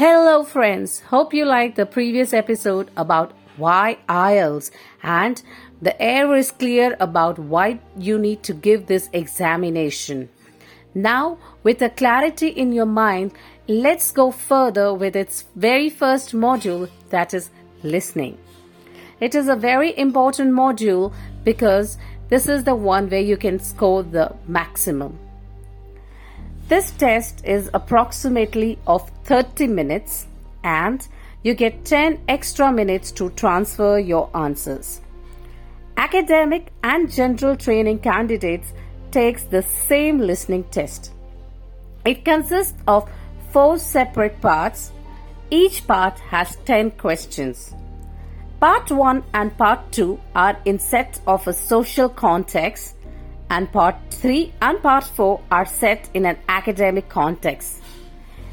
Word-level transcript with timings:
Hello, 0.00 0.44
friends. 0.44 1.00
Hope 1.10 1.34
you 1.34 1.44
liked 1.44 1.76
the 1.76 1.84
previous 1.84 2.32
episode 2.32 2.90
about 2.96 3.32
why 3.58 3.98
IELTS 4.08 4.70
and 5.02 5.42
the 5.82 5.94
air 6.00 6.34
is 6.34 6.50
clear 6.50 6.96
about 6.98 7.38
why 7.38 7.80
you 7.98 8.18
need 8.18 8.42
to 8.44 8.54
give 8.54 8.86
this 8.86 9.10
examination. 9.12 10.30
Now, 10.94 11.36
with 11.62 11.82
a 11.82 11.90
clarity 11.90 12.48
in 12.48 12.72
your 12.72 12.86
mind, 12.86 13.32
let's 13.68 14.10
go 14.10 14.30
further 14.30 14.94
with 14.94 15.14
its 15.14 15.44
very 15.54 15.90
first 15.90 16.32
module 16.32 16.88
that 17.10 17.34
is 17.34 17.50
listening. 17.82 18.38
It 19.20 19.34
is 19.34 19.48
a 19.48 19.54
very 19.54 19.94
important 19.98 20.54
module 20.54 21.12
because 21.44 21.98
this 22.30 22.48
is 22.48 22.64
the 22.64 22.74
one 22.74 23.10
where 23.10 23.20
you 23.20 23.36
can 23.36 23.58
score 23.58 24.02
the 24.02 24.34
maximum. 24.48 25.18
This 26.70 26.92
test 26.92 27.44
is 27.44 27.68
approximately 27.74 28.78
of 28.86 29.10
30 29.24 29.66
minutes 29.66 30.28
and 30.62 31.04
you 31.42 31.52
get 31.52 31.84
10 31.84 32.20
extra 32.28 32.70
minutes 32.70 33.10
to 33.12 33.30
transfer 33.30 33.98
your 33.98 34.30
answers. 34.36 35.00
Academic 35.96 36.68
and 36.84 37.10
general 37.10 37.56
training 37.56 37.98
candidates 37.98 38.72
takes 39.10 39.42
the 39.42 39.62
same 39.62 40.20
listening 40.20 40.62
test. 40.70 41.10
It 42.04 42.24
consists 42.24 42.78
of 42.86 43.10
four 43.50 43.76
separate 43.76 44.40
parts. 44.40 44.92
Each 45.50 45.84
part 45.84 46.20
has 46.20 46.54
10 46.66 46.92
questions. 46.92 47.74
Part 48.60 48.92
1 48.92 49.24
and 49.34 49.58
Part 49.58 49.90
2 49.90 50.20
are 50.36 50.56
in 50.64 50.78
set 50.78 51.18
of 51.26 51.48
a 51.48 51.52
social 51.52 52.08
context 52.08 52.94
and 53.50 53.70
part 53.72 53.96
3 54.10 54.52
and 54.62 54.82
part 54.82 55.04
4 55.04 55.40
are 55.50 55.66
set 55.66 56.08
in 56.14 56.24
an 56.24 56.38
academic 56.48 57.08
context. 57.08 57.82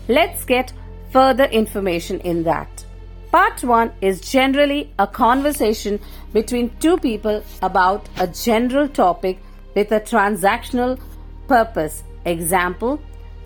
Let's 0.07 0.43
get 0.43 0.73
further 1.11 1.45
information 1.45 2.19
in 2.21 2.43
that. 2.43 2.85
Part 3.31 3.63
1 3.63 3.91
is 4.01 4.21
generally 4.21 4.91
a 4.97 5.05
conversation 5.05 5.99
between 6.33 6.71
two 6.79 6.97
people 6.97 7.43
about 7.61 8.07
a 8.17 8.27
general 8.27 8.87
topic 8.87 9.39
with 9.75 9.91
a 9.91 9.99
transactional 9.99 10.99
purpose. 11.47 12.03
Example, 12.25 12.99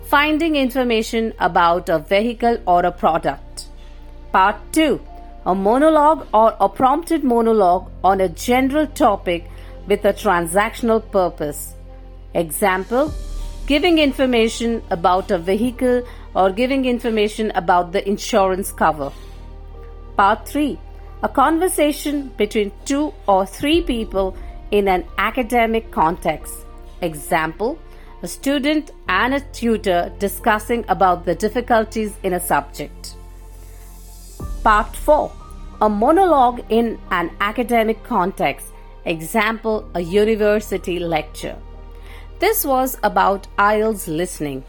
finding 0.04 0.56
information 0.56 1.32
about 1.38 1.88
a 1.88 1.98
vehicle 1.98 2.58
or 2.66 2.84
a 2.86 2.92
product. 2.92 3.66
Part 4.32 4.56
2, 4.72 5.00
a 5.46 5.54
monologue 5.54 6.26
or 6.32 6.56
a 6.60 6.68
prompted 6.68 7.24
monologue 7.24 7.90
on 8.02 8.20
a 8.20 8.28
general 8.28 8.86
topic 8.86 9.50
with 9.86 10.04
a 10.04 10.12
transactional 10.12 11.02
purpose. 11.10 11.74
Example, 12.34 13.12
giving 13.66 13.98
information 13.98 14.82
about 14.90 15.30
a 15.30 15.38
vehicle 15.38 16.02
or 16.34 16.50
giving 16.50 16.84
information 16.84 17.50
about 17.54 17.92
the 17.92 18.06
insurance 18.08 18.72
cover. 18.72 19.12
Part 20.16 20.48
3 20.48 20.78
A 21.22 21.28
conversation 21.28 22.28
between 22.36 22.72
two 22.84 23.12
or 23.26 23.46
three 23.46 23.82
people 23.82 24.36
in 24.70 24.88
an 24.88 25.04
academic 25.18 25.90
context. 25.90 26.54
Example 27.00 27.78
A 28.22 28.28
student 28.28 28.90
and 29.08 29.34
a 29.34 29.40
tutor 29.52 30.12
discussing 30.18 30.84
about 30.88 31.24
the 31.24 31.34
difficulties 31.34 32.12
in 32.22 32.34
a 32.34 32.40
subject. 32.40 33.14
Part 34.64 34.96
4 34.96 35.32
A 35.82 35.88
monologue 35.88 36.64
in 36.68 36.98
an 37.10 37.30
academic 37.40 38.02
context 38.04 38.71
Example, 39.04 39.88
a 39.94 40.00
university 40.00 40.98
lecture. 40.98 41.56
This 42.38 42.64
was 42.64 42.96
about 43.02 43.46
IELTS 43.58 44.06
listening. 44.08 44.64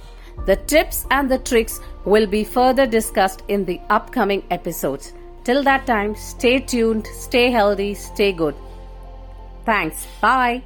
The 0.46 0.56
tips 0.56 1.06
and 1.12 1.30
the 1.30 1.40
tricks 1.40 1.80
will 2.06 2.28
be 2.28 2.44
further 2.44 2.86
discussed 2.86 3.44
in 3.48 3.66
the 3.66 3.80
upcoming 3.90 4.44
episodes. 4.52 5.14
Till 5.44 5.64
that 5.64 5.86
time, 5.86 6.16
stay 6.16 6.60
tuned, 6.60 7.08
stay 7.08 7.52
healthy, 7.52 7.94
stay 7.94 8.32
good. 8.32 8.56
Thanks. 9.66 10.08
Bye. 10.22 10.64